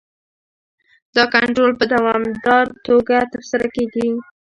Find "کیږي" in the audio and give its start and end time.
3.75-4.07